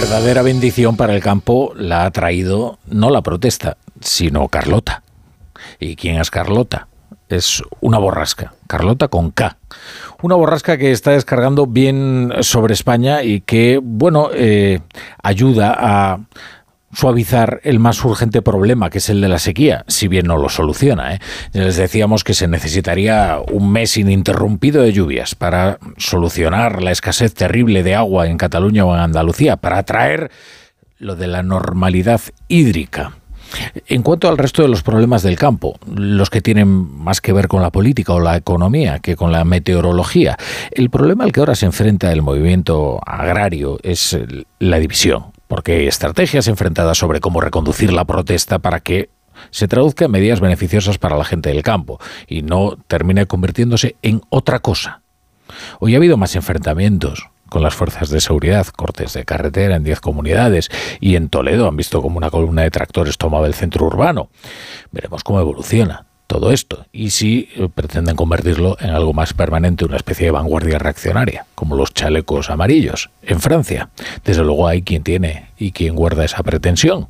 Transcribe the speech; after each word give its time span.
verdadera 0.00 0.40
bendición 0.40 0.96
para 0.96 1.14
el 1.14 1.20
campo 1.20 1.72
la 1.76 2.06
ha 2.06 2.10
traído 2.10 2.78
no 2.86 3.10
la 3.10 3.20
protesta, 3.20 3.76
sino 4.00 4.48
Carlota. 4.48 5.02
¿Y 5.78 5.94
quién 5.94 6.18
es 6.18 6.30
Carlota? 6.30 6.88
Es 7.28 7.62
una 7.80 7.98
borrasca, 7.98 8.54
Carlota 8.66 9.08
con 9.08 9.30
K. 9.30 9.58
Una 10.22 10.36
borrasca 10.36 10.78
que 10.78 10.90
está 10.90 11.10
descargando 11.10 11.66
bien 11.66 12.32
sobre 12.40 12.72
España 12.72 13.22
y 13.22 13.42
que, 13.42 13.78
bueno, 13.82 14.30
eh, 14.32 14.80
ayuda 15.22 15.76
a 15.78 16.20
suavizar 16.92 17.60
el 17.62 17.78
más 17.78 18.04
urgente 18.04 18.42
problema, 18.42 18.90
que 18.90 18.98
es 18.98 19.08
el 19.10 19.20
de 19.20 19.28
la 19.28 19.38
sequía, 19.38 19.84
si 19.88 20.08
bien 20.08 20.26
no 20.26 20.36
lo 20.36 20.48
soluciona. 20.48 21.14
¿eh? 21.14 21.18
Les 21.52 21.76
decíamos 21.76 22.24
que 22.24 22.34
se 22.34 22.48
necesitaría 22.48 23.38
un 23.50 23.70
mes 23.70 23.96
ininterrumpido 23.96 24.82
de 24.82 24.92
lluvias 24.92 25.34
para 25.34 25.78
solucionar 25.96 26.82
la 26.82 26.90
escasez 26.90 27.34
terrible 27.34 27.82
de 27.82 27.94
agua 27.94 28.26
en 28.26 28.38
Cataluña 28.38 28.84
o 28.84 28.94
en 28.94 29.00
Andalucía, 29.00 29.56
para 29.56 29.82
traer 29.84 30.30
lo 30.98 31.16
de 31.16 31.28
la 31.28 31.42
normalidad 31.42 32.20
hídrica. 32.48 33.12
En 33.88 34.02
cuanto 34.02 34.28
al 34.28 34.38
resto 34.38 34.62
de 34.62 34.68
los 34.68 34.82
problemas 34.82 35.22
del 35.24 35.36
campo, 35.36 35.76
los 35.92 36.30
que 36.30 36.40
tienen 36.40 36.68
más 36.68 37.20
que 37.20 37.32
ver 37.32 37.48
con 37.48 37.62
la 37.62 37.70
política 37.70 38.12
o 38.12 38.20
la 38.20 38.36
economía 38.36 39.00
que 39.00 39.16
con 39.16 39.32
la 39.32 39.44
meteorología, 39.44 40.36
el 40.70 40.88
problema 40.88 41.24
al 41.24 41.32
que 41.32 41.40
ahora 41.40 41.56
se 41.56 41.66
enfrenta 41.66 42.12
el 42.12 42.22
movimiento 42.22 43.00
agrario 43.04 43.78
es 43.82 44.16
la 44.60 44.78
división 44.78 45.32
porque 45.50 45.88
estrategias 45.88 46.46
enfrentadas 46.46 46.96
sobre 46.96 47.18
cómo 47.18 47.40
reconducir 47.40 47.92
la 47.92 48.04
protesta 48.04 48.60
para 48.60 48.78
que 48.78 49.10
se 49.50 49.66
traduzca 49.66 50.04
en 50.04 50.12
medidas 50.12 50.38
beneficiosas 50.38 50.98
para 50.98 51.16
la 51.16 51.24
gente 51.24 51.48
del 51.48 51.64
campo 51.64 51.98
y 52.28 52.42
no 52.42 52.78
termine 52.86 53.26
convirtiéndose 53.26 53.96
en 54.02 54.22
otra 54.28 54.60
cosa. 54.60 55.02
Hoy 55.80 55.94
ha 55.94 55.96
habido 55.96 56.16
más 56.16 56.36
enfrentamientos 56.36 57.30
con 57.48 57.64
las 57.64 57.74
fuerzas 57.74 58.10
de 58.10 58.20
seguridad, 58.20 58.64
cortes 58.68 59.12
de 59.12 59.24
carretera 59.24 59.74
en 59.74 59.82
10 59.82 60.00
comunidades 60.00 60.70
y 61.00 61.16
en 61.16 61.28
Toledo 61.28 61.66
han 61.66 61.76
visto 61.76 62.00
como 62.00 62.16
una 62.16 62.30
columna 62.30 62.62
de 62.62 62.70
tractores 62.70 63.18
tomaba 63.18 63.48
el 63.48 63.54
centro 63.54 63.86
urbano. 63.86 64.30
Veremos 64.92 65.24
cómo 65.24 65.40
evoluciona 65.40 66.09
todo 66.30 66.52
esto 66.52 66.86
y 66.92 67.10
si 67.10 67.48
eh, 67.56 67.68
pretenden 67.74 68.14
convertirlo 68.14 68.76
en 68.78 68.90
algo 68.90 69.12
más 69.12 69.34
permanente, 69.34 69.84
una 69.84 69.96
especie 69.96 70.26
de 70.26 70.30
vanguardia 70.30 70.78
reaccionaria, 70.78 71.44
como 71.56 71.74
los 71.74 71.92
chalecos 71.92 72.50
amarillos 72.50 73.10
en 73.22 73.40
Francia. 73.40 73.90
Desde 74.24 74.44
luego 74.44 74.68
hay 74.68 74.82
quien 74.82 75.02
tiene 75.02 75.50
y 75.58 75.72
quien 75.72 75.94
guarda 75.94 76.24
esa 76.24 76.42
pretensión. 76.42 77.08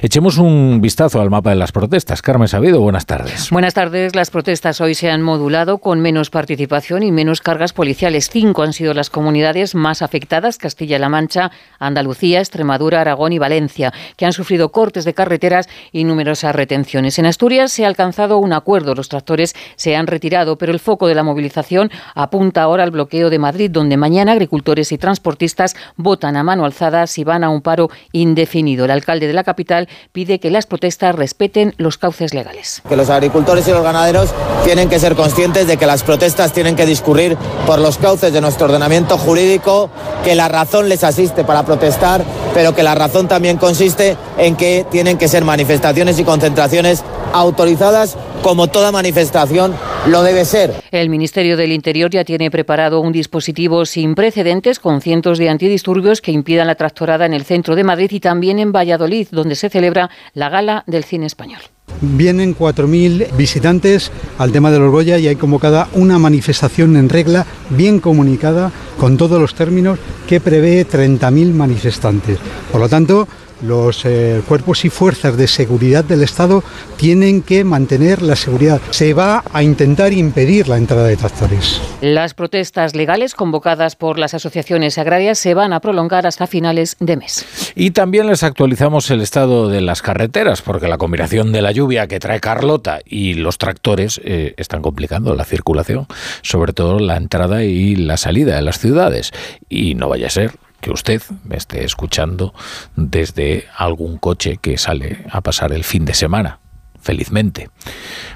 Echemos 0.00 0.38
un 0.38 0.80
vistazo 0.80 1.20
al 1.20 1.30
mapa 1.30 1.50
de 1.50 1.56
las 1.56 1.70
protestas. 1.70 2.22
Carmen 2.22 2.48
Sabido, 2.48 2.80
buenas 2.80 3.06
tardes. 3.06 3.50
Buenas 3.50 3.74
tardes. 3.74 4.16
Las 4.16 4.30
protestas 4.30 4.80
hoy 4.80 4.94
se 4.94 5.10
han 5.10 5.22
modulado 5.22 5.78
con 5.78 6.00
menos 6.00 6.30
participación 6.30 7.02
y 7.02 7.12
menos 7.12 7.40
cargas 7.42 7.72
policiales. 7.72 8.28
Cinco 8.30 8.62
han 8.62 8.72
sido 8.72 8.94
las 8.94 9.10
comunidades 9.10 9.74
más 9.74 10.02
afectadas, 10.02 10.58
Castilla-La 10.58 11.10
Mancha, 11.10 11.52
Andalucía, 11.78 12.40
Extremadura, 12.40 13.02
Aragón 13.02 13.32
y 13.32 13.38
Valencia, 13.38 13.92
que 14.16 14.26
han 14.26 14.32
sufrido 14.32 14.70
cortes 14.70 15.04
de 15.04 15.14
carreteras 15.14 15.68
y 15.92 16.04
numerosas 16.04 16.56
retenciones. 16.56 17.18
En 17.18 17.26
Asturias 17.26 17.70
se 17.70 17.84
ha 17.84 17.88
alcanzado 17.88 18.38
un 18.38 18.52
acuerdo. 18.62 18.94
Los 18.94 19.08
tractores 19.08 19.54
se 19.76 19.96
han 19.96 20.06
retirado, 20.06 20.56
pero 20.56 20.72
el 20.72 20.80
foco 20.80 21.08
de 21.08 21.14
la 21.14 21.22
movilización 21.22 21.90
apunta 22.14 22.62
ahora 22.62 22.84
al 22.84 22.90
bloqueo 22.90 23.28
de 23.28 23.38
Madrid, 23.38 23.70
donde 23.70 23.96
mañana 23.96 24.32
agricultores 24.32 24.92
y 24.92 24.98
transportistas 24.98 25.74
votan 25.96 26.36
a 26.36 26.42
mano 26.42 26.64
alzada 26.64 27.06
si 27.06 27.24
van 27.24 27.44
a 27.44 27.50
un 27.50 27.62
paro 27.62 27.90
indefinido. 28.12 28.84
El 28.84 28.92
alcalde 28.92 29.26
de 29.26 29.32
la 29.32 29.44
capital 29.44 29.88
pide 30.12 30.38
que 30.38 30.50
las 30.50 30.66
protestas 30.66 31.14
respeten 31.14 31.74
los 31.76 31.98
cauces 31.98 32.34
legales. 32.34 32.82
Que 32.88 32.96
los 32.96 33.10
agricultores 33.10 33.66
y 33.68 33.72
los 33.72 33.82
ganaderos 33.82 34.32
tienen 34.64 34.88
que 34.88 34.98
ser 34.98 35.14
conscientes 35.14 35.66
de 35.66 35.76
que 35.76 35.86
las 35.86 36.02
protestas 36.02 36.52
tienen 36.52 36.76
que 36.76 36.86
discurrir 36.86 37.36
por 37.66 37.78
los 37.78 37.98
cauces 37.98 38.32
de 38.32 38.40
nuestro 38.40 38.66
ordenamiento 38.66 39.18
jurídico, 39.18 39.90
que 40.24 40.34
la 40.34 40.48
razón 40.48 40.88
les 40.88 41.04
asiste 41.04 41.44
para 41.44 41.64
protestar, 41.64 42.24
pero 42.54 42.74
que 42.74 42.82
la 42.82 42.94
razón 42.94 43.28
también 43.28 43.56
consiste 43.56 44.16
en 44.38 44.56
que 44.56 44.86
tienen 44.90 45.18
que 45.18 45.28
ser 45.28 45.44
manifestaciones 45.44 46.18
y 46.18 46.24
concentraciones 46.24 47.02
autorizadas 47.32 48.16
como 48.42 48.66
toda 48.66 48.92
manifestación 48.92 49.74
lo 50.08 50.22
debe 50.22 50.44
ser. 50.44 50.82
El 50.90 51.08
Ministerio 51.08 51.56
del 51.56 51.72
Interior 51.72 52.10
ya 52.10 52.24
tiene 52.24 52.50
preparado 52.50 53.00
un 53.00 53.12
dispositivo 53.12 53.86
sin 53.86 54.14
precedentes 54.14 54.80
con 54.80 55.00
cientos 55.00 55.38
de 55.38 55.48
antidisturbios 55.48 56.20
que 56.20 56.32
impidan 56.32 56.66
la 56.66 56.74
tractorada 56.74 57.24
en 57.24 57.34
el 57.34 57.44
centro 57.44 57.76
de 57.76 57.84
Madrid 57.84 58.10
y 58.10 58.20
también 58.20 58.58
en 58.58 58.72
Valladolid, 58.72 59.28
donde 59.30 59.54
se 59.54 59.70
celebra 59.70 60.10
la 60.34 60.48
gala 60.48 60.82
del 60.86 61.04
cine 61.04 61.26
español. 61.26 61.60
Vienen 62.00 62.56
4.000 62.56 63.36
visitantes 63.36 64.10
al 64.38 64.50
tema 64.50 64.70
de 64.70 64.78
los 64.78 64.90
Goya 64.90 65.18
y 65.18 65.28
hay 65.28 65.36
convocada 65.36 65.88
una 65.94 66.18
manifestación 66.18 66.96
en 66.96 67.08
regla, 67.08 67.46
bien 67.70 68.00
comunicada, 68.00 68.72
con 68.98 69.16
todos 69.16 69.40
los 69.40 69.54
términos, 69.54 69.98
que 70.26 70.40
prevé 70.40 70.86
30.000 70.86 71.52
manifestantes. 71.52 72.38
Por 72.72 72.80
lo 72.80 72.88
tanto, 72.88 73.28
los 73.62 74.04
eh, 74.04 74.42
cuerpos 74.46 74.84
y 74.84 74.90
fuerzas 74.90 75.36
de 75.36 75.46
seguridad 75.46 76.04
del 76.04 76.22
Estado 76.22 76.62
tienen 76.96 77.42
que 77.42 77.64
mantener 77.64 78.22
la 78.22 78.36
seguridad. 78.36 78.80
Se 78.90 79.14
va 79.14 79.44
a 79.52 79.62
intentar 79.62 80.12
impedir 80.12 80.68
la 80.68 80.76
entrada 80.76 81.06
de 81.06 81.16
tractores. 81.16 81.80
Las 82.00 82.34
protestas 82.34 82.94
legales 82.94 83.34
convocadas 83.34 83.96
por 83.96 84.18
las 84.18 84.34
asociaciones 84.34 84.98
agrarias 84.98 85.38
se 85.38 85.54
van 85.54 85.72
a 85.72 85.80
prolongar 85.80 86.26
hasta 86.26 86.46
finales 86.46 86.96
de 87.00 87.16
mes. 87.16 87.46
Y 87.74 87.92
también 87.92 88.26
les 88.26 88.42
actualizamos 88.42 89.10
el 89.10 89.20
estado 89.20 89.68
de 89.68 89.80
las 89.80 90.02
carreteras, 90.02 90.62
porque 90.62 90.88
la 90.88 90.98
combinación 90.98 91.52
de 91.52 91.62
la 91.62 91.72
lluvia 91.72 92.06
que 92.06 92.20
trae 92.20 92.40
Carlota 92.40 93.00
y 93.04 93.34
los 93.34 93.58
tractores 93.58 94.20
eh, 94.24 94.54
están 94.56 94.82
complicando 94.82 95.34
la 95.34 95.44
circulación, 95.44 96.06
sobre 96.42 96.72
todo 96.72 96.98
la 96.98 97.16
entrada 97.16 97.62
y 97.64 97.96
la 97.96 98.16
salida 98.16 98.56
de 98.56 98.62
las 98.62 98.78
ciudades. 98.78 99.32
Y 99.68 99.94
no 99.94 100.08
vaya 100.08 100.26
a 100.26 100.30
ser 100.30 100.52
que 100.82 100.90
usted 100.90 101.22
me 101.44 101.56
esté 101.56 101.84
escuchando 101.84 102.52
desde 102.96 103.68
algún 103.74 104.18
coche 104.18 104.58
que 104.60 104.76
sale 104.76 105.24
a 105.30 105.40
pasar 105.40 105.72
el 105.72 105.84
fin 105.84 106.04
de 106.04 106.12
semana, 106.12 106.58
felizmente. 107.00 107.70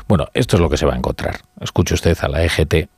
Bueno, 0.08 0.28
esto 0.32 0.56
es 0.56 0.62
lo 0.62 0.70
que 0.70 0.78
se 0.78 0.86
va 0.86 0.94
a 0.94 0.96
encontrar. 0.96 1.40
Escuche 1.60 1.94
usted 1.94 2.16
a 2.22 2.28
la 2.28 2.44
EGT. 2.44 2.88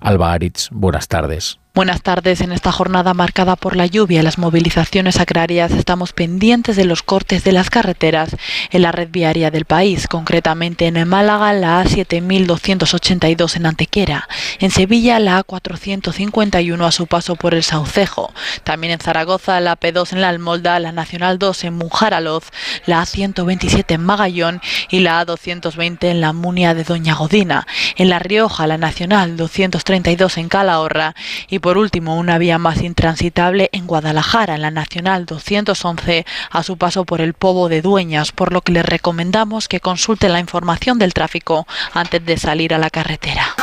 Alba 0.00 0.32
Aritz, 0.32 0.68
buenas 0.72 1.08
tardes. 1.08 1.58
Buenas 1.76 2.00
tardes. 2.00 2.40
En 2.40 2.52
esta 2.52 2.72
jornada 2.72 3.12
marcada 3.12 3.54
por 3.54 3.76
la 3.76 3.84
lluvia 3.84 4.20
y 4.20 4.22
las 4.22 4.38
movilizaciones 4.38 5.20
agrarias 5.20 5.72
estamos 5.72 6.14
pendientes 6.14 6.74
de 6.74 6.86
los 6.86 7.02
cortes 7.02 7.44
de 7.44 7.52
las 7.52 7.68
carreteras 7.68 8.34
en 8.70 8.80
la 8.80 8.92
red 8.92 9.10
viaria 9.10 9.50
del 9.50 9.66
país, 9.66 10.08
concretamente 10.08 10.86
en 10.86 11.06
Málaga 11.06 11.52
la 11.52 11.84
A7282 11.84 13.56
en 13.56 13.66
Antequera, 13.66 14.26
en 14.58 14.70
Sevilla 14.70 15.18
la 15.18 15.44
A451 15.44 16.82
a 16.82 16.92
su 16.92 17.06
paso 17.06 17.36
por 17.36 17.52
el 17.52 17.62
Saucejo, 17.62 18.32
también 18.64 18.94
en 18.94 19.00
Zaragoza 19.00 19.60
la 19.60 19.78
P2 19.78 20.14
en 20.14 20.22
la 20.22 20.30
Almolda, 20.30 20.80
la 20.80 20.92
Nacional 20.92 21.38
2 21.38 21.64
en 21.64 21.74
Munjaraloz, 21.74 22.44
la 22.86 23.02
A127 23.02 23.84
en 23.96 24.02
Magallón 24.02 24.62
y 24.88 25.00
la 25.00 25.26
A220 25.26 26.06
en 26.06 26.22
la 26.22 26.32
Munia 26.32 26.72
de 26.72 26.84
Doña 26.84 27.12
Godina, 27.12 27.66
en 27.96 28.08
La 28.08 28.18
Rioja 28.18 28.66
la 28.66 28.78
Nacional 28.78 29.36
232 29.36 30.38
en 30.38 30.48
Calahorra 30.48 31.14
y 31.50 31.65
por 31.66 31.78
último, 31.78 32.16
una 32.16 32.38
vía 32.38 32.58
más 32.58 32.80
intransitable 32.80 33.70
en 33.72 33.88
Guadalajara, 33.88 34.54
en 34.54 34.62
la 34.62 34.70
Nacional 34.70 35.26
211, 35.26 36.24
a 36.48 36.62
su 36.62 36.76
paso 36.76 37.04
por 37.04 37.20
el 37.20 37.34
Pobo 37.34 37.68
de 37.68 37.82
Dueñas, 37.82 38.30
por 38.30 38.52
lo 38.52 38.60
que 38.60 38.70
les 38.70 38.86
recomendamos 38.86 39.66
que 39.66 39.80
consulte 39.80 40.28
la 40.28 40.38
información 40.38 41.00
del 41.00 41.12
tráfico 41.12 41.66
antes 41.92 42.24
de 42.24 42.36
salir 42.36 42.72
a 42.72 42.78
la 42.78 42.88
carretera. 42.88 43.56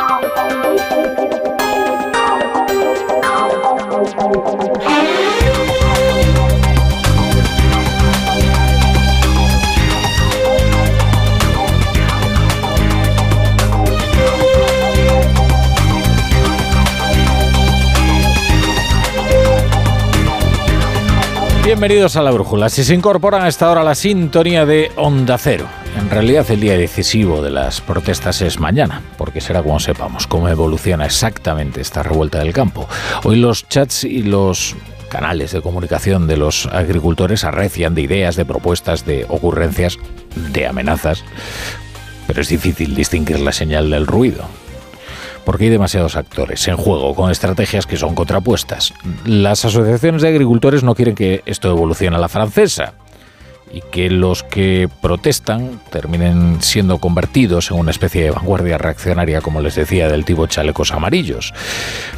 Bienvenidos 21.73 22.15
a 22.17 22.21
la 22.21 22.29
Brújula. 22.29 22.69
Si 22.69 22.83
se 22.83 22.93
incorporan 22.93 23.41
a 23.41 23.47
esta 23.47 23.71
hora 23.71 23.83
la 23.83 23.95
sintonía 23.95 24.63
de 24.63 24.91
Onda 24.95 25.39
Cero. 25.39 25.65
En 25.97 26.07
realidad 26.07 26.45
el 26.51 26.59
día 26.59 26.77
decisivo 26.77 27.41
de 27.41 27.49
las 27.49 27.81
protestas 27.81 28.43
es 28.43 28.59
mañana, 28.59 29.01
porque 29.17 29.41
será 29.41 29.63
cuando 29.63 29.79
sepamos 29.79 30.27
cómo 30.27 30.47
evoluciona 30.49 31.07
exactamente 31.07 31.81
esta 31.81 32.03
revuelta 32.03 32.37
del 32.37 32.53
campo. 32.53 32.87
Hoy 33.23 33.37
los 33.37 33.67
chats 33.69 34.03
y 34.03 34.21
los 34.21 34.75
canales 35.09 35.51
de 35.51 35.63
comunicación 35.63 36.27
de 36.27 36.37
los 36.37 36.67
agricultores 36.67 37.43
arrecian 37.43 37.95
de 37.95 38.01
ideas, 38.01 38.35
de 38.35 38.45
propuestas, 38.45 39.03
de 39.03 39.25
ocurrencias, 39.27 39.97
de 40.35 40.67
amenazas, 40.67 41.23
pero 42.27 42.41
es 42.41 42.49
difícil 42.49 42.93
distinguir 42.93 43.39
la 43.39 43.51
señal 43.51 43.89
del 43.89 44.05
ruido 44.05 44.47
porque 45.45 45.65
hay 45.65 45.69
demasiados 45.69 46.15
actores 46.15 46.67
en 46.67 46.77
juego 46.77 47.15
con 47.15 47.31
estrategias 47.31 47.85
que 47.85 47.97
son 47.97 48.15
contrapuestas. 48.15 48.93
Las 49.25 49.65
asociaciones 49.65 50.21
de 50.21 50.29
agricultores 50.29 50.83
no 50.83 50.95
quieren 50.95 51.15
que 51.15 51.41
esto 51.45 51.69
evolucione 51.69 52.15
a 52.15 52.19
la 52.19 52.29
francesa 52.29 52.93
y 53.73 53.81
que 53.81 54.09
los 54.11 54.43
que 54.43 54.87
protestan 55.01 55.81
terminen 55.91 56.61
siendo 56.61 56.99
convertidos 56.99 57.71
en 57.71 57.77
una 57.77 57.89
especie 57.89 58.23
de 58.23 58.29
vanguardia 58.29 58.77
reaccionaria, 58.77 59.41
como 59.41 59.61
les 59.61 59.73
decía, 59.73 60.07
del 60.07 60.25
tipo 60.25 60.45
chalecos 60.45 60.91
amarillos. 60.91 61.53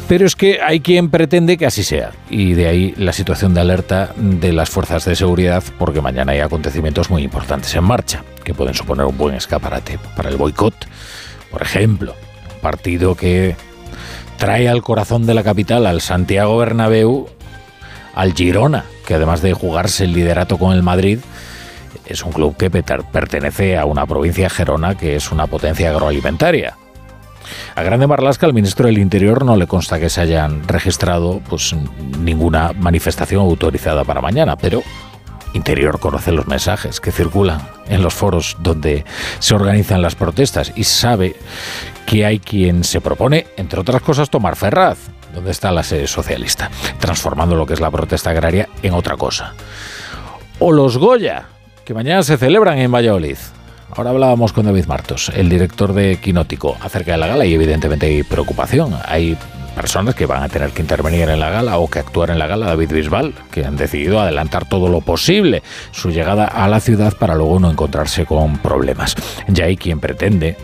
Pero 0.10 0.26
es 0.26 0.36
que 0.36 0.60
hay 0.62 0.82
quien 0.82 1.10
pretende 1.10 1.58
que 1.58 1.66
así 1.66 1.84
sea, 1.84 2.12
y 2.30 2.54
de 2.54 2.68
ahí 2.68 2.94
la 2.98 3.14
situación 3.14 3.54
de 3.54 3.62
alerta 3.62 4.12
de 4.18 4.52
las 4.52 4.70
fuerzas 4.70 5.06
de 5.06 5.16
seguridad, 5.16 5.64
porque 5.80 6.02
mañana 6.02 6.34
hay 6.34 6.42
acontecimientos 6.42 7.10
muy 7.10 7.24
importantes 7.24 7.74
en 7.74 7.86
marcha, 7.86 8.24
que 8.44 8.54
pueden 8.54 8.74
suponer 8.74 9.06
un 9.06 9.18
buen 9.18 9.36
escaparate 9.36 9.98
para 10.18 10.30
el 10.30 10.36
boicot. 10.36 10.76
Por 11.50 11.62
ejemplo, 11.62 12.16
partido 12.66 13.14
que 13.14 13.56
trae 14.40 14.68
al 14.68 14.82
corazón 14.82 15.28
de 15.28 15.36
la 15.36 15.44
capital, 15.44 15.86
al 15.86 16.02
Santiago 16.02 16.58
Bernabéu, 16.58 17.28
al 18.16 18.34
Girona, 18.34 18.86
que 19.06 19.14
además 19.14 19.44
de 19.44 19.54
jugarse 19.54 20.06
el 20.06 20.14
liderato 20.14 20.58
con 20.58 20.74
el 20.74 20.82
Madrid, 20.82 21.20
es 22.08 22.24
un 22.24 22.32
club 22.32 22.58
que 22.58 22.72
pertenece 22.72 23.78
a 23.78 23.86
una 23.86 24.08
provincia 24.08 24.50
Gerona 24.50 24.98
que 24.98 25.16
es 25.16 25.32
una 25.32 25.46
potencia 25.46 25.92
agroalimentaria. 25.92 26.76
A 27.76 27.84
Grande 27.84 28.08
Marlasca, 28.08 28.48
al 28.48 28.54
ministro 28.56 28.88
del 28.88 28.98
Interior, 28.98 29.46
no 29.46 29.58
le 29.58 29.68
consta 29.68 30.00
que 30.00 30.10
se 30.10 30.22
hayan 30.22 30.68
registrado 30.68 31.42
pues, 31.48 31.76
ninguna 32.18 32.74
manifestación 32.74 33.42
autorizada 33.42 34.04
para 34.06 34.22
mañana, 34.22 34.56
pero 34.56 34.82
Interior 35.56 36.00
conoce 36.00 36.34
los 36.34 36.48
mensajes 36.48 37.00
que 37.00 37.12
circulan 37.12 37.68
en 37.88 38.04
los 38.04 38.14
foros 38.14 38.58
donde 38.60 39.06
se 39.40 39.56
organizan 39.56 40.02
las 40.02 40.16
protestas 40.16 40.74
y 40.76 40.84
sabe 40.84 41.36
que 42.06 42.26
hay 42.26 42.40
quien 42.40 42.84
se 42.84 43.00
propone, 43.02 43.48
entre 43.56 43.80
otras 43.80 44.02
cosas, 44.02 44.30
tomar 44.30 44.58
Ferraz, 44.58 44.98
donde 45.34 45.52
está 45.52 45.72
la 45.72 45.84
sede 45.84 46.08
socialista, 46.08 46.70
transformando 47.00 47.56
lo 47.56 47.66
que 47.66 47.74
es 47.74 47.80
la 47.80 47.90
protesta 47.90 48.32
agraria 48.32 48.68
en 48.84 48.94
otra 48.94 49.16
cosa. 49.16 49.54
O 50.60 50.72
los 50.72 50.98
Goya, 50.98 51.46
que 51.86 51.94
mañana 51.94 52.22
se 52.24 52.38
celebran 52.38 52.78
en 52.78 52.92
Valladolid. 52.92 53.38
Ahora 53.96 54.10
hablábamos 54.10 54.52
con 54.52 54.66
David 54.66 54.88
Martos, 54.88 55.32
el 55.34 55.48
director 55.48 55.94
de 55.94 56.18
Quinótico, 56.18 56.76
acerca 56.82 57.14
de 57.14 57.18
la 57.18 57.28
gala 57.28 57.46
y 57.46 57.54
evidentemente 57.54 58.08
hay 58.08 58.24
preocupación. 58.24 58.94
Hay 59.06 59.38
personas 59.76 60.16
que 60.16 60.26
van 60.26 60.44
a 60.44 60.50
tener 60.50 60.72
que 60.72 60.82
intervenir 60.82 61.30
en 61.30 61.40
la 61.40 61.50
gala 61.50 61.78
o 61.78 61.90
que 61.90 62.00
actuar 62.00 62.32
en 62.32 62.40
la 62.40 62.48
gala, 62.48 62.68
David 62.68 62.92
Bisbal, 62.92 63.34
que 63.52 63.66
han 63.66 63.76
decidido 63.76 64.20
adelantar 64.20 64.68
todo 64.68 64.88
lo 64.88 65.02
posible 65.02 65.62
su 65.92 66.10
llegada 66.10 66.46
a 66.46 66.68
la 66.68 66.80
ciudad 66.80 67.14
para 67.18 67.36
luego 67.36 67.60
no 67.60 67.70
encontrarse 67.70 68.26
con 68.26 68.58
problemas. 68.58 69.16
Ya 69.48 69.66
hay 69.66 69.78
quien 69.78 70.00
pretende 70.00 70.58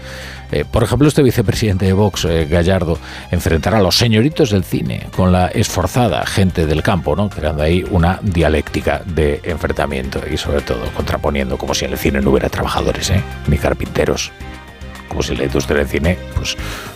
eh, 0.52 0.66
por 0.70 0.84
ejemplo, 0.84 1.08
este 1.08 1.24
vicepresidente 1.24 1.86
de 1.86 1.94
Vox, 1.94 2.26
eh, 2.26 2.46
Gallardo, 2.46 3.00
enfrentará 3.32 3.78
a 3.78 3.82
los 3.82 3.98
señoritos 3.98 4.52
del 4.52 4.64
cine 4.64 5.08
con 5.16 5.32
la 5.32 5.48
esforzada 5.48 6.26
gente 6.26 6.66
del 6.66 6.84
campo, 6.84 7.16
¿no? 7.16 7.30
creando 7.30 7.64
ahí 7.64 7.86
una 7.90 8.20
dialéctica 8.22 9.02
de 9.06 9.40
enfrentamiento 9.44 10.22
y 10.30 10.38
sobre 10.38 10.62
todo 10.62 10.92
contraponiendo 10.94 11.58
como 11.58 11.74
si 11.74 11.86
en 11.86 11.92
el 11.92 11.98
cine 11.98 12.22
no 12.22 12.32
hubiera 12.32 12.50
trabajadores, 12.50 13.10
¿eh? 13.12 13.24
ni 13.48 13.58
carpinteros, 13.58 14.32
como 15.12 15.22
si 15.22 15.36
la 15.36 15.44
industria 15.44 15.80
del 15.80 15.88
cine 15.88 16.18
pues, 16.36 16.56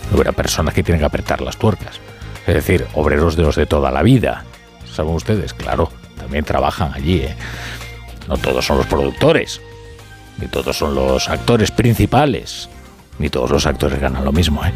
no 0.09 0.15
hubiera 0.15 0.31
personas 0.31 0.73
que 0.73 0.83
tienen 0.83 1.00
que 1.00 1.06
apretar 1.06 1.41
las 1.41 1.57
tuercas. 1.57 2.00
Es 2.47 2.53
decir, 2.53 2.88
obreros 2.94 3.35
de 3.35 3.44
los 3.44 3.57
de 3.57 3.65
toda 3.65 3.91
la 3.91 4.03
vida. 4.03 4.45
¿Saben 4.89 5.13
ustedes? 5.13 5.53
Claro, 5.53 5.91
también 6.17 6.45
trabajan 6.45 6.94
allí. 6.94 7.23
¿eh? 7.23 7.35
No 8.29 8.38
todos 8.38 8.65
son 8.65 8.77
los 8.77 8.85
productores, 8.85 9.59
ni 10.39 10.47
todos 10.47 10.77
son 10.77 10.95
los 10.95 11.27
actores 11.27 11.71
principales 11.71 12.69
ni 13.17 13.29
todos 13.29 13.50
los 13.50 13.65
actores 13.65 14.00
ganan 14.00 14.25
lo 14.25 14.31
mismo. 14.31 14.63
¿eh? 14.65 14.73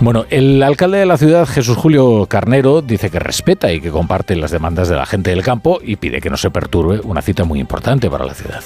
Bueno, 0.00 0.24
el 0.30 0.62
alcalde 0.62 0.98
de 0.98 1.06
la 1.06 1.18
ciudad, 1.18 1.46
Jesús 1.46 1.76
Julio 1.76 2.26
Carnero, 2.26 2.80
dice 2.80 3.10
que 3.10 3.18
respeta 3.18 3.72
y 3.72 3.80
que 3.80 3.90
comparte 3.90 4.36
las 4.36 4.50
demandas 4.50 4.88
de 4.88 4.96
la 4.96 5.06
gente 5.06 5.30
del 5.30 5.42
campo 5.42 5.80
y 5.82 5.96
pide 5.96 6.20
que 6.20 6.30
no 6.30 6.36
se 6.36 6.50
perturbe 6.50 7.00
una 7.02 7.22
cita 7.22 7.44
muy 7.44 7.58
importante 7.58 8.08
para 8.08 8.24
la 8.24 8.34
ciudad. 8.34 8.62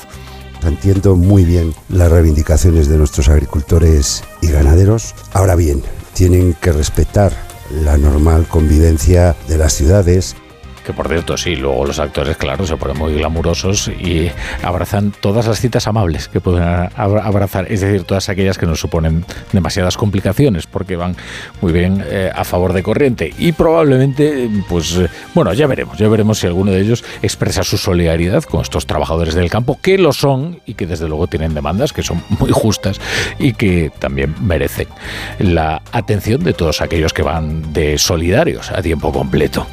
Entiendo 0.63 1.17
muy 1.17 1.45
bien 1.45 1.75
las 1.89 2.11
reivindicaciones 2.11 2.89
de 2.89 2.99
nuestros 2.99 3.29
agricultores 3.29 4.23
y 4.41 4.49
ganaderos. 4.49 5.15
Ahora 5.33 5.57
bien, 5.57 5.83
tienen 6.15 6.55
que 6.55 6.73
respetar 6.73 7.33
la 7.71 7.97
normal 7.99 8.47
convivencia 8.47 9.37
de 9.49 9.59
las 9.59 9.73
ciudades 9.73 10.37
que 10.85 10.93
por 10.93 11.09
cierto, 11.09 11.37
sí, 11.37 11.57
luego 11.57 11.87
los 11.87 11.99
actores, 11.99 12.37
claro, 12.37 12.67
se 12.67 12.77
ponen 12.77 12.99
muy 12.99 13.15
glamurosos 13.15 13.89
y 13.89 14.31
abrazan 14.63 15.13
todas 15.21 15.47
las 15.47 15.61
citas 15.61 15.87
amables 15.87 16.29
que 16.29 16.41
pueden 16.41 16.63
abrazar, 16.63 17.71
es 17.71 17.81
decir, 17.81 18.05
todas 18.05 18.29
aquellas 18.29 18.59
que 18.59 18.67
nos 18.67 18.81
suponen 18.81 19.25
demasiadas 19.53 19.97
complicaciones, 19.97 20.67
porque 20.67 20.97
van 20.97 21.17
muy 21.61 21.73
bien 21.73 22.05
eh, 22.07 22.31
a 22.35 22.45
favor 22.45 22.73
de 22.73 22.83
corriente. 22.83 23.33
Y 23.39 23.53
probablemente, 23.53 24.49
pues, 24.69 25.01
bueno, 25.35 25.53
ya 25.55 25.67
veremos, 25.67 25.99
ya 25.99 26.09
veremos 26.09 26.39
si 26.39 26.47
alguno 26.47 26.71
de 26.73 26.81
ellos 26.81 27.05
expresa 27.23 27.65
su 27.65 27.79
solidaridad 27.79 28.45
con 28.45 28.63
estos 28.63 28.87
trabajadores 28.87 29.35
del 29.35 29.51
campo, 29.51 29.79
que 29.81 29.99
lo 29.99 30.13
son 30.13 30.61
y 30.67 30.75
que 30.75 30.87
desde 30.87 31.09
luego 31.09 31.27
tienen 31.27 31.55
demandas 31.55 31.93
que 31.93 32.03
son 32.03 32.23
muy 32.39 32.51
justas 32.53 33.01
y 33.39 33.55
que 33.55 33.91
también 33.99 34.35
merecen 34.41 34.89
la 35.39 35.83
atención 35.93 36.45
de 36.45 36.53
todos 36.53 36.81
aquellos 36.81 37.13
que 37.13 37.23
van 37.23 37.73
de 37.73 37.99
solidarios 37.99 38.71
a 38.71 38.83
tiempo 38.83 39.13
completo. 39.13 39.67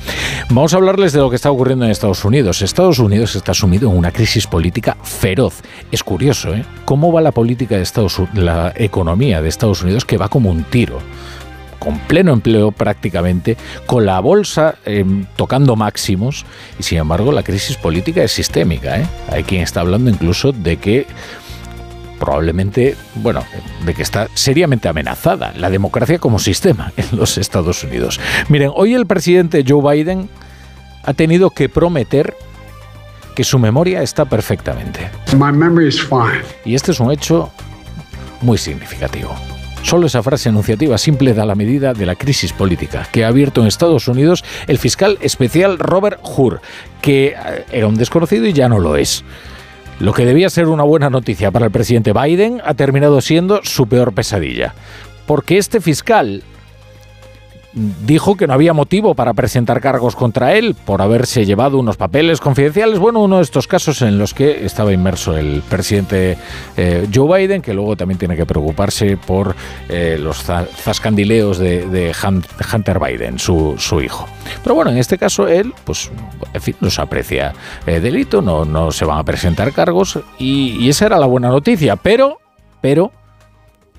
Vamos 0.50 0.74
a 0.74 0.78
hablar 0.78 0.98
de 1.10 1.18
lo 1.18 1.32
que 1.32 1.36
está 1.36 1.50
ocurriendo 1.50 1.84
en 1.84 1.90
Estados 1.90 2.24
Unidos. 2.24 2.62
Estados 2.62 3.00
Unidos 3.00 3.36
está 3.36 3.56
sumido 3.56 3.90
en 3.90 3.98
una 3.98 4.12
crisis 4.12 4.46
política 4.46 4.96
feroz. 5.02 5.62
Es 5.92 6.04
curioso, 6.04 6.54
¿eh? 6.54 6.64
¿Cómo 6.86 7.12
va 7.12 7.22
la 7.22 7.32
política 7.32 7.76
de 7.76 7.82
Estados 7.82 8.20
Unidos, 8.20 8.38
la 8.38 8.72
economía 8.76 9.42
de 9.42 9.50
Estados 9.50 9.82
Unidos 9.82 10.06
que 10.06 10.18
va 10.18 10.30
como 10.30 10.52
un 10.52 10.64
tiro? 10.64 11.00
con 11.80 11.98
pleno 11.98 12.32
empleo 12.32 12.72
prácticamente, 12.72 13.58
con 13.88 14.06
la 14.06 14.20
bolsa 14.20 14.76
em, 14.86 15.26
tocando 15.36 15.76
máximos 15.76 16.46
y 16.78 16.84
sin 16.84 17.00
embargo 17.00 17.32
la 17.32 17.42
crisis 17.42 17.76
política 17.76 18.22
es 18.22 18.32
sistémica. 18.32 19.00
¿eh? 19.00 19.08
Hay 19.32 19.44
quien 19.44 19.64
está 19.64 19.82
hablando 19.82 20.12
incluso 20.12 20.52
de 20.52 20.78
que 20.78 21.08
probablemente, 22.20 22.96
bueno, 23.16 23.44
de 23.84 23.96
que 23.96 24.04
está 24.04 24.28
seriamente 24.36 24.88
amenazada 24.90 25.54
la 25.58 25.72
democracia 25.72 26.20
como 26.20 26.38
sistema 26.38 26.94
en 26.98 27.18
los 27.18 27.40
Estados 27.40 27.84
Unidos. 27.84 28.20
Miren, 28.48 28.70
hoy 28.76 28.94
el 28.94 29.08
presidente 29.08 29.66
Joe 29.68 29.82
Biden 29.82 30.30
ha 31.04 31.14
tenido 31.14 31.50
que 31.50 31.70
prometer 31.70 32.36
que 33.36 33.44
su 33.44 33.60
memoria 33.60 34.02
está 34.02 34.26
perfectamente. 34.26 35.10
Y 36.66 36.76
este 36.76 36.92
es 36.92 37.00
un 37.00 37.12
hecho 37.12 37.52
muy 38.42 38.58
significativo. 38.58 39.36
Solo 39.84 40.08
esa 40.08 40.22
frase 40.22 40.50
enunciativa 40.50 40.98
simple 40.98 41.34
da 41.34 41.46
la 41.46 41.56
medida 41.56 41.94
de 41.94 42.06
la 42.06 42.16
crisis 42.16 42.54
política 42.54 43.08
que 43.12 43.26
ha 43.26 43.30
abierto 43.30 43.62
en 43.62 43.68
Estados 43.68 44.08
Unidos 44.08 44.44
el 44.68 44.78
fiscal 44.78 45.18
especial 45.22 45.80
Robert 45.80 46.20
Hur, 46.24 46.62
que 47.02 47.36
eh, 47.36 47.66
era 47.72 47.88
un 47.88 47.96
desconocido 47.96 48.46
y 48.46 48.54
ya 48.54 48.70
no 48.70 48.80
lo 48.80 48.96
es. 48.96 49.24
Lo 50.00 50.14
que 50.14 50.26
debía 50.26 50.50
ser 50.50 50.68
una 50.68 50.84
buena 50.84 51.10
noticia 51.10 51.52
para 51.52 51.66
el 51.66 51.72
presidente 51.72 52.14
Biden 52.14 52.62
ha 52.64 52.74
terminado 52.74 53.22
siendo 53.22 53.62
su 53.64 53.88
peor 53.88 54.14
pesadilla. 54.14 54.74
Porque 55.26 55.58
este 55.58 55.82
fiscal 55.82 56.44
dijo 57.74 58.36
que 58.36 58.48
no 58.48 58.54
había 58.54 58.74
motivo 58.74 59.16
para 59.16 59.34
presentar 59.34 59.80
cargos 59.80 60.16
contra 60.16 60.56
él 60.56 60.76
por 60.86 61.02
haberse 61.02 61.46
llevado 61.46 61.80
unos 61.80 61.98
papeles 61.98 62.40
confidenciales. 62.40 63.00
Bueno, 63.00 63.22
uno 63.22 63.38
de 63.38 63.44
estos 63.44 63.68
casos 63.68 64.02
en 64.02 64.18
los 64.18 64.34
que 64.34 64.66
estaba 64.66 64.92
inmerso 64.92 65.38
el 65.38 65.64
presidente 65.70 66.38
eh, 66.76 67.08
Joe 67.14 67.40
Biden, 67.40 67.62
que 67.62 67.74
luego 67.74 67.96
también 67.96 68.18
tiene 68.18 68.36
que 68.36 68.46
preocuparse 68.46 69.18
por 69.18 69.56
eh, 69.88 70.18
los 70.20 70.44
zascandileos 70.44 71.58
de, 71.58 72.14
Hunter 72.74 73.00
Biden, 73.00 73.40
su, 73.40 74.02
hijo. 74.04 74.28
Pero 74.64 74.76
bueno, 74.76 74.92
en 74.92 74.98
este 74.98 75.18
caso 75.18 75.48
él, 75.48 75.74
pues, 75.86 76.12
en 76.54 76.62
fin, 76.62 76.76
no 76.82 76.90
se 76.90 77.02
aprecia 77.02 77.54
eh, 77.86 78.00
delito, 78.00 78.42
no, 78.42 78.66
no 78.66 78.92
se 78.92 79.06
van 79.06 79.20
a 79.20 79.24
presentar 79.24 79.72
cargos 79.72 80.20
y, 80.38 80.78
y 80.80 80.90
esa 80.90 81.06
era 81.06 81.18
la 81.18 81.26
buena 81.26 81.50
noticia. 81.50 81.96
Pero, 81.96 82.40
pero, 82.82 83.12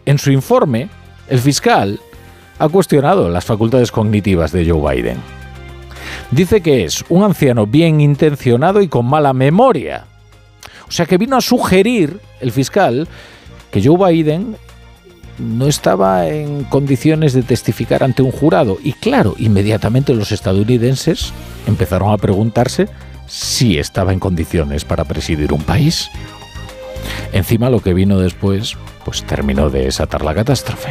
en 0.04 0.18
su 0.18 0.30
informe, 0.30 0.88
el 1.28 1.38
fiscal 1.38 2.00
ha 2.58 2.68
cuestionado 2.68 3.28
las 3.28 3.44
facultades 3.44 3.90
cognitivas 3.90 4.52
de 4.52 4.68
Joe 4.68 4.94
Biden. 4.94 5.18
Dice 6.30 6.60
que 6.60 6.84
es 6.84 7.04
un 7.08 7.24
anciano 7.24 7.66
bien 7.66 8.00
intencionado 8.00 8.80
y 8.80 8.88
con 8.88 9.06
mala 9.06 9.32
memoria. 9.32 10.04
O 10.88 10.90
sea 10.90 11.06
que 11.06 11.18
vino 11.18 11.36
a 11.36 11.40
sugerir 11.40 12.20
el 12.40 12.52
fiscal 12.52 13.08
que 13.70 13.82
Joe 13.82 14.12
Biden 14.12 14.56
no 15.38 15.66
estaba 15.66 16.28
en 16.28 16.64
condiciones 16.64 17.32
de 17.32 17.42
testificar 17.42 18.02
ante 18.04 18.22
un 18.22 18.30
jurado. 18.30 18.78
Y 18.82 18.92
claro, 18.92 19.34
inmediatamente 19.38 20.14
los 20.14 20.32
estadounidenses 20.32 21.32
empezaron 21.66 22.10
a 22.12 22.18
preguntarse 22.18 22.88
si 23.26 23.78
estaba 23.78 24.12
en 24.12 24.20
condiciones 24.20 24.84
para 24.84 25.04
presidir 25.04 25.52
un 25.52 25.62
país. 25.62 26.10
Encima 27.32 27.70
lo 27.70 27.80
que 27.80 27.94
vino 27.94 28.18
después, 28.18 28.76
pues 29.04 29.24
terminó 29.24 29.70
de 29.70 29.84
desatar 29.84 30.22
la 30.22 30.34
catástrofe. 30.34 30.90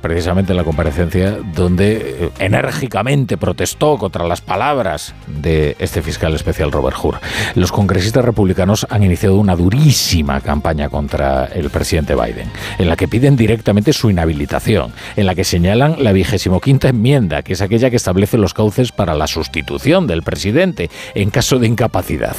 precisamente 0.00 0.52
en 0.52 0.56
la 0.56 0.64
comparecencia 0.64 1.38
donde 1.54 1.96
eh, 2.26 2.30
enérgicamente 2.38 3.36
protestó 3.36 3.98
contra 3.98 4.26
las 4.26 4.40
palabras 4.40 5.14
de 5.26 5.76
este 5.78 6.02
fiscal 6.02 6.34
especial 6.34 6.72
Robert 6.72 6.96
Hur. 7.02 7.18
Los 7.54 7.72
congresistas 7.72 8.24
republicanos 8.24 8.86
han 8.90 9.02
iniciado 9.02 9.36
una 9.36 9.56
durísima 9.56 10.40
campaña 10.40 10.88
contra 10.88 11.46
el 11.46 11.70
presidente 11.70 12.14
Biden, 12.14 12.50
en 12.78 12.88
la 12.88 12.96
que 12.96 13.08
piden 13.08 13.36
directamente 13.36 13.92
su 13.92 14.10
inhabilitación, 14.10 14.92
en 15.16 15.26
la 15.26 15.34
que 15.34 15.44
señalan 15.44 16.02
la 16.02 16.12
vigésimo 16.12 16.60
quinta 16.60 16.88
enmienda, 16.88 17.42
que 17.42 17.54
es 17.54 17.62
aquella 17.62 17.90
que 17.90 17.96
establece 17.96 18.38
los 18.38 18.54
cauces 18.54 18.92
para 18.92 19.14
la 19.14 19.26
sustitución 19.26 20.06
del 20.06 20.22
presidente 20.22 20.90
en 21.14 21.30
caso 21.30 21.58
de 21.58 21.66
incapacidad. 21.66 22.36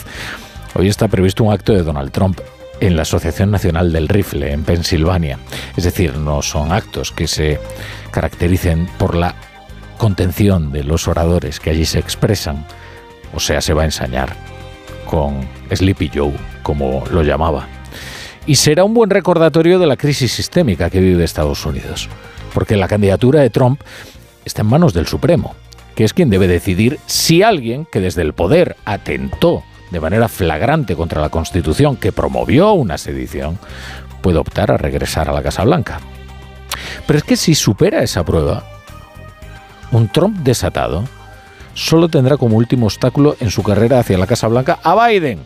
Hoy 0.76 0.88
está 0.88 1.08
previsto 1.08 1.44
un 1.44 1.54
acto 1.54 1.74
de 1.74 1.84
Donald 1.84 2.12
Trump 2.12 2.40
en 2.80 2.96
la 2.96 3.04
Asociación 3.04 3.52
Nacional 3.52 3.92
del 3.92 4.08
Rifle 4.08 4.52
en 4.52 4.64
Pensilvania. 4.64 5.40
Es 5.76 5.84
decir, 5.84 6.16
no 6.18 6.42
son 6.42 6.72
actos 6.72 7.12
que 7.12 7.28
se 7.28 7.60
caractericen 8.12 8.88
por 8.98 9.16
la 9.16 9.36
contención 9.98 10.72
de 10.72 10.84
los 10.84 11.08
oradores 11.08 11.60
que 11.60 11.72
allí 11.72 11.86
se 11.86 12.00
expresan. 12.00 12.66
O 13.34 13.40
sea, 13.40 13.62
se 13.62 13.74
va 13.74 13.84
a 13.84 13.86
ensañar 13.86 14.36
con 15.06 15.48
Sleepy 15.74 16.12
Joe, 16.14 16.34
como 16.64 17.04
lo 17.12 17.24
llamaba. 17.24 17.68
Y 18.46 18.56
será 18.56 18.84
un 18.84 18.94
buen 18.94 19.10
recordatorio 19.10 19.80
de 19.80 19.88
la 19.88 19.98
crisis 19.98 20.32
sistémica 20.32 20.90
que 20.90 21.00
vive 21.00 21.24
Estados 21.24 21.66
Unidos. 21.66 22.08
Porque 22.54 22.78
la 22.78 22.88
candidatura 22.88 23.42
de 23.42 23.50
Trump 23.50 23.82
está 24.46 24.62
en 24.62 24.70
manos 24.70 24.94
del 24.94 25.08
Supremo, 25.08 25.56
que 25.96 26.04
es 26.04 26.14
quien 26.14 26.30
debe 26.30 26.48
decidir 26.48 27.00
si 27.06 27.44
alguien 27.44 27.86
que 27.92 28.00
desde 28.00 28.22
el 28.22 28.34
poder 28.34 28.78
atentó 28.86 29.64
de 29.92 30.00
manera 30.00 30.28
flagrante 30.28 30.96
contra 30.96 31.22
la 31.22 31.30
Constitución 31.30 31.96
que 31.96 32.12
promovió 32.12 32.74
una 32.74 32.98
sedición, 32.98 33.58
puede 34.22 34.38
optar 34.38 34.72
a 34.72 34.78
regresar 34.78 35.30
a 35.30 35.34
la 35.34 35.44
Casa 35.44 35.64
Blanca. 35.64 36.00
Pero 37.06 37.18
es 37.18 37.24
que 37.24 37.38
si 37.38 37.56
supera 37.56 38.04
esa 38.04 38.24
prueba, 38.24 38.64
un 39.92 40.10
Trump 40.10 40.38
desatado 40.40 41.06
solo 41.74 42.10
tendrá 42.10 42.38
como 42.38 42.58
último 42.58 42.88
obstáculo 42.88 43.36
en 43.40 43.52
su 43.52 43.64
carrera 43.64 44.00
hacia 44.00 44.18
la 44.18 44.28
Casa 44.28 44.48
Blanca 44.48 44.80
a 44.84 45.08
Biden, 45.08 45.40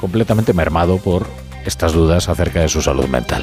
completamente 0.00 0.52
mermado 0.52 0.98
por 0.98 1.26
estas 1.66 1.92
dudas 1.92 2.28
acerca 2.28 2.60
de 2.60 2.68
su 2.68 2.80
salud 2.80 3.06
mental. 3.06 3.42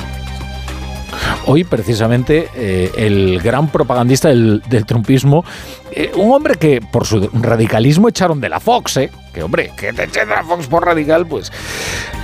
Hoy, 1.46 1.64
precisamente, 1.64 2.50
eh, 2.56 2.92
el 2.96 3.40
gran 3.42 3.70
propagandista 3.70 4.30
del, 4.30 4.62
trumpismo, 4.86 5.44
eh, 5.92 6.12
un 6.16 6.32
hombre 6.32 6.56
que 6.56 6.82
por 6.82 7.06
su 7.06 7.30
radicalismo 7.34 8.08
echaron 8.08 8.40
de 8.40 8.50
la 8.50 8.60
Fox, 8.60 8.98
¿eh? 8.98 9.12
Que 9.34 9.44
hombre, 9.44 9.72
que 9.78 9.94
te 9.94 10.26
la 10.26 10.44
Fox 10.44 10.68
por 10.68 10.86
radical, 10.86 11.26
pues. 11.26 11.52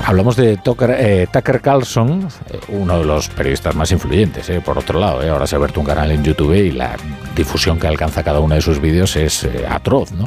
Hablamos 0.05 0.35
de 0.35 0.57
Tucker, 0.57 1.27
Tucker 1.31 1.61
Carlson, 1.61 2.27
uno 2.67 2.99
de 2.99 3.05
los 3.05 3.29
periodistas 3.29 3.75
más 3.75 3.91
influyentes, 3.91 4.51
por 4.63 4.77
otro 4.77 4.99
lado. 4.99 5.21
Ahora 5.31 5.47
se 5.47 5.55
ha 5.55 5.57
abierto 5.57 5.79
un 5.79 5.85
canal 5.85 6.11
en 6.11 6.23
YouTube 6.23 6.53
y 6.53 6.71
la 6.71 6.97
difusión 7.35 7.79
que 7.79 7.87
alcanza 7.87 8.23
cada 8.23 8.41
uno 8.41 8.55
de 8.55 8.61
sus 8.61 8.81
vídeos 8.81 9.15
es 9.15 9.47
atroz, 9.69 10.11
¿no? 10.11 10.25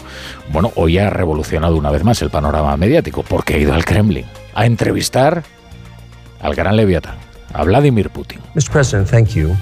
Bueno, 0.50 0.72
hoy 0.76 0.98
ha 0.98 1.10
revolucionado 1.10 1.76
una 1.76 1.90
vez 1.90 2.02
más 2.02 2.22
el 2.22 2.30
panorama 2.30 2.76
mediático 2.76 3.22
porque 3.22 3.54
ha 3.54 3.58
ido 3.58 3.74
al 3.74 3.84
Kremlin 3.84 4.26
a 4.54 4.64
entrevistar 4.64 5.42
al 6.40 6.54
gran 6.54 6.76
Leviatán 6.76 7.16
a 7.52 7.64
Vladimir 7.64 8.10
Putin. 8.10 8.40
Mr. 8.54 8.70
President, 8.70 9.10
thank 9.10 9.28
you. 9.28 9.54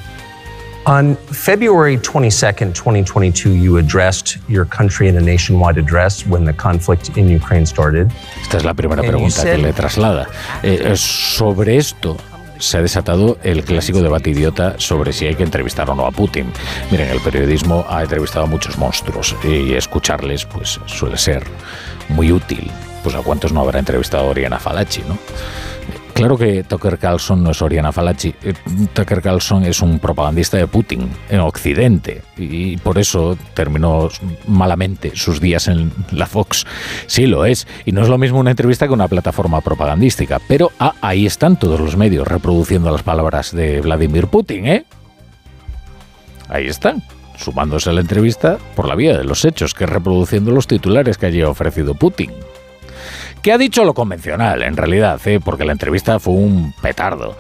On 0.88 1.16
February 1.16 1.98
22nd, 1.98 2.72
2022, 2.72 3.52
you 3.52 3.76
addressed 3.76 4.38
your 4.48 4.64
country 4.64 5.06
in 5.08 5.18
a 5.18 5.20
nationwide 5.20 5.76
address 5.76 6.26
when 6.26 6.46
the 6.46 6.52
conflict 6.54 7.14
in 7.18 7.28
Ukraine 7.28 7.66
started. 7.66 8.10
Esta 8.40 8.56
es 8.56 8.64
la 8.64 8.72
primera 8.72 9.02
pregunta 9.02 9.44
que 9.44 9.58
le 9.58 9.74
traslada. 9.74 10.28
Eh, 10.62 10.96
sobre 10.96 11.76
esto 11.76 12.16
se 12.58 12.78
ha 12.78 12.80
desatado 12.80 13.36
el 13.42 13.64
clásico 13.64 14.00
debate 14.00 14.30
idiota 14.30 14.76
sobre 14.78 15.12
si 15.12 15.26
hay 15.26 15.34
que 15.34 15.42
entrevistar 15.42 15.90
o 15.90 15.94
no 15.94 16.06
a 16.06 16.10
Putin. 16.10 16.50
Miren, 16.90 17.10
el 17.10 17.20
periodismo 17.20 17.84
ha 17.90 18.02
entrevistado 18.02 18.46
a 18.46 18.48
muchos 18.48 18.78
monstruos 18.78 19.36
y 19.44 19.74
escucharles 19.74 20.46
pues 20.46 20.80
suele 20.86 21.18
ser 21.18 21.44
muy 22.08 22.32
útil. 22.32 22.70
Pues 23.02 23.14
a 23.14 23.20
cuántos 23.20 23.52
no 23.52 23.60
habrá 23.60 23.78
entrevistado 23.78 24.24
a 24.24 24.30
Oriana 24.30 24.58
Falachi, 24.58 25.02
¿no? 25.02 25.18
Claro 26.18 26.36
que 26.36 26.64
Tucker 26.64 26.98
Carlson 26.98 27.44
no 27.44 27.52
es 27.52 27.62
Oriana 27.62 27.92
Falachi. 27.92 28.34
Eh, 28.42 28.52
Tucker 28.92 29.22
Carlson 29.22 29.64
es 29.64 29.80
un 29.80 30.00
propagandista 30.00 30.56
de 30.56 30.66
Putin 30.66 31.08
en 31.28 31.38
Occidente 31.38 32.22
y 32.36 32.76
por 32.78 32.98
eso 32.98 33.38
terminó 33.54 34.08
malamente 34.48 35.12
sus 35.14 35.40
días 35.40 35.68
en 35.68 35.92
la 36.10 36.26
Fox. 36.26 36.66
Sí, 37.06 37.26
lo 37.26 37.44
es. 37.44 37.68
Y 37.84 37.92
no 37.92 38.02
es 38.02 38.08
lo 38.08 38.18
mismo 38.18 38.40
una 38.40 38.50
entrevista 38.50 38.88
que 38.88 38.92
una 38.92 39.06
plataforma 39.06 39.60
propagandística. 39.60 40.40
Pero 40.48 40.72
ah, 40.80 40.94
ahí 41.02 41.24
están 41.24 41.56
todos 41.56 41.78
los 41.78 41.96
medios 41.96 42.26
reproduciendo 42.26 42.90
las 42.90 43.04
palabras 43.04 43.54
de 43.54 43.80
Vladimir 43.80 44.26
Putin, 44.26 44.66
¿eh? 44.66 44.84
Ahí 46.48 46.66
están 46.66 47.00
sumándose 47.36 47.90
a 47.90 47.92
la 47.92 48.00
entrevista 48.00 48.58
por 48.74 48.88
la 48.88 48.96
vía 48.96 49.16
de 49.16 49.22
los 49.22 49.44
hechos, 49.44 49.72
que 49.72 49.86
reproduciendo 49.86 50.50
los 50.50 50.66
titulares 50.66 51.16
que 51.16 51.26
allí 51.26 51.42
ha 51.42 51.48
ofrecido 51.48 51.94
Putin 51.94 52.32
ha 53.50 53.58
dicho 53.58 53.84
lo 53.84 53.94
convencional, 53.94 54.62
en 54.62 54.76
realidad, 54.76 55.20
¿eh? 55.26 55.40
porque 55.42 55.64
la 55.64 55.72
entrevista 55.72 56.18
fue 56.18 56.34
un 56.34 56.72
petardo. 56.80 57.36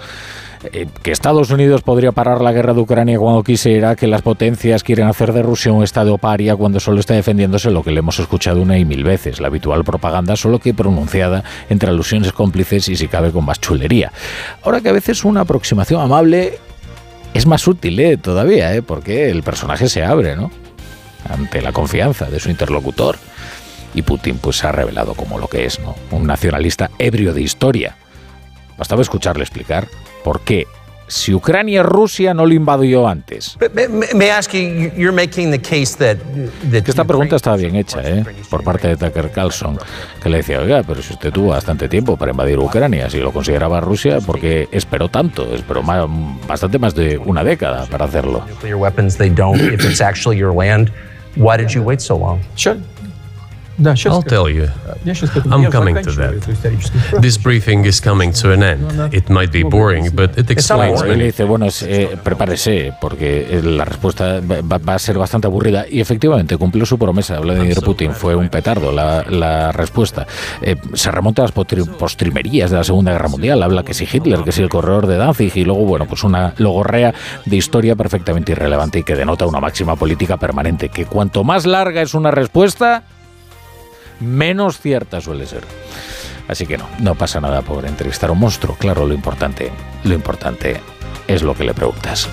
Eh, 0.72 0.88
que 1.02 1.12
Estados 1.12 1.50
Unidos 1.50 1.82
podría 1.82 2.10
parar 2.10 2.40
la 2.40 2.52
guerra 2.52 2.74
de 2.74 2.80
Ucrania 2.80 3.18
cuando 3.18 3.44
quisiera, 3.44 3.94
que 3.94 4.08
las 4.08 4.22
potencias 4.22 4.82
quieren 4.82 5.06
hacer 5.06 5.32
de 5.32 5.42
Rusia 5.42 5.72
un 5.72 5.84
estado 5.84 6.18
paria 6.18 6.56
cuando 6.56 6.80
solo 6.80 6.98
está 6.98 7.14
defendiéndose 7.14 7.70
lo 7.70 7.84
que 7.84 7.92
le 7.92 8.00
hemos 8.00 8.18
escuchado 8.18 8.60
una 8.60 8.76
y 8.76 8.84
mil 8.84 9.04
veces, 9.04 9.40
la 9.40 9.46
habitual 9.46 9.84
propaganda, 9.84 10.34
solo 10.36 10.58
que 10.58 10.74
pronunciada 10.74 11.44
entre 11.68 11.90
alusiones 11.90 12.32
cómplices 12.32 12.88
y 12.88 12.96
si 12.96 13.06
cabe 13.06 13.30
con 13.30 13.44
más 13.44 13.60
chulería. 13.60 14.12
Ahora 14.64 14.80
que 14.80 14.88
a 14.88 14.92
veces 14.92 15.24
una 15.24 15.42
aproximación 15.42 16.00
amable 16.00 16.58
es 17.34 17.46
más 17.46 17.66
útil 17.68 17.98
¿eh? 18.00 18.16
todavía, 18.16 18.74
¿eh? 18.74 18.82
porque 18.82 19.30
el 19.30 19.44
personaje 19.44 19.88
se 19.88 20.02
abre, 20.02 20.34
¿no? 20.34 20.50
Ante 21.28 21.62
la 21.62 21.72
confianza 21.72 22.30
de 22.30 22.40
su 22.40 22.50
interlocutor 22.50 23.16
y 23.94 24.02
Putin 24.02 24.38
pues 24.38 24.56
se 24.56 24.66
ha 24.66 24.72
revelado 24.72 25.14
como 25.14 25.38
lo 25.38 25.48
que 25.48 25.64
es, 25.64 25.80
¿no? 25.80 25.94
Un 26.10 26.26
nacionalista 26.26 26.90
ebrio 26.98 27.32
de 27.32 27.42
historia. 27.42 27.96
Bastaba 28.76 29.02
escucharle 29.02 29.42
explicar 29.42 29.88
por 30.22 30.40
qué 30.40 30.66
si 31.08 31.34
Ucrania 31.34 31.82
Rusia 31.82 32.34
no 32.34 32.46
lo 32.46 32.52
invadió 32.52 33.08
antes. 33.08 33.56
esta 36.84 37.04
pregunta 37.04 37.36
estaba 37.36 37.56
bien 37.56 37.74
hecha, 37.76 38.00
¿eh? 38.04 38.24
por 38.50 38.62
parte 38.62 38.88
de 38.88 38.96
Tucker 38.96 39.30
Carlson, 39.30 39.78
que 40.22 40.28
le 40.28 40.38
decía, 40.38 40.60
oiga, 40.60 40.82
pero 40.86 41.02
si 41.02 41.14
usted 41.14 41.32
tuvo 41.32 41.48
bastante 41.48 41.88
tiempo 41.88 42.16
para 42.16 42.32
invadir 42.32 42.58
Ucrania, 42.58 43.08
si 43.10 43.18
lo 43.18 43.32
consideraba 43.32 43.80
Rusia, 43.80 44.20
¿por 44.20 44.38
qué 44.38 44.68
esperó 44.70 45.08
tanto? 45.08 45.54
Esperó 45.54 45.82
bastante 46.46 46.78
más 46.78 46.94
de 46.94 47.18
una 47.18 47.42
década 47.42 47.86
para 47.86 48.04
hacerlo. 48.04 48.44
I'll 53.84 54.22
tell 54.22 54.48
you. 54.48 54.68
I'm 55.50 55.70
coming 55.70 55.94
to 55.96 56.12
that. 56.12 57.20
This 57.20 57.38
briefing 57.38 57.84
is 57.84 58.00
coming 58.00 58.32
to 58.32 58.52
an 58.52 58.62
end. 58.62 59.14
It 59.14 59.30
might 59.30 59.52
be 59.52 59.62
boring, 59.62 60.10
but 60.14 60.36
it 60.36 60.50
explains 60.50 61.02
many. 61.02 61.24
dice, 61.24 61.44
bueno, 61.44 61.66
eh, 61.82 62.16
prepárese, 62.22 62.92
porque 63.00 63.46
eh, 63.50 63.62
la 63.62 63.84
respuesta 63.84 64.40
va, 64.40 64.94
a 64.94 64.98
ser 64.98 65.18
bastante 65.18 65.46
aburrida. 65.46 65.86
Y 65.88 66.00
efectivamente, 66.00 66.56
cumplió 66.56 66.86
su 66.86 66.98
promesa. 66.98 67.38
Vladimir 67.40 67.80
Putin 67.82 68.12
fue 68.12 68.34
un 68.34 68.48
petardo 68.48 68.90
la, 68.92 69.24
la 69.28 69.72
respuesta. 69.72 70.26
Eh, 70.62 70.76
se 70.94 71.10
remonta 71.10 71.42
a 71.42 71.46
las 71.46 71.52
postrimerías 71.52 72.70
de 72.70 72.76
la 72.76 72.84
Segunda 72.84 73.12
Guerra 73.12 73.28
Mundial. 73.28 73.62
Habla 73.62 73.84
que 73.84 73.94
si 73.94 74.08
Hitler, 74.10 74.42
que 74.42 74.52
si 74.52 74.62
el 74.62 74.68
corredor 74.68 75.06
de 75.06 75.16
Danzig, 75.16 75.56
y 75.56 75.64
luego, 75.64 75.84
bueno, 75.84 76.06
pues 76.06 76.24
una 76.24 76.54
logorrea 76.58 77.14
de 77.44 77.56
historia 77.56 77.94
perfectamente 77.94 78.52
irrelevante 78.52 79.00
y 79.00 79.02
que 79.02 79.14
denota 79.14 79.46
una 79.46 79.60
máxima 79.60 79.96
política 79.96 80.36
permanente. 80.36 80.88
Que 80.88 81.06
cuanto 81.06 81.44
más 81.44 81.66
larga 81.66 82.02
es 82.02 82.14
una 82.14 82.30
respuesta, 82.30 83.04
menos 84.20 84.80
cierta 84.80 85.20
suele 85.20 85.46
ser. 85.46 85.64
Así 86.48 86.66
que 86.66 86.78
no, 86.78 86.88
no 86.98 87.14
pasa 87.14 87.40
nada 87.40 87.62
por 87.62 87.84
entrevistar 87.86 88.30
a 88.30 88.32
un 88.32 88.40
monstruo. 88.40 88.76
Claro, 88.78 89.06
lo 89.06 89.14
importante, 89.14 89.70
lo 90.04 90.14
importante 90.14 90.80
es 91.26 91.42
lo 91.42 91.54
que 91.54 91.64
le 91.64 91.74
preguntas. 91.74 92.28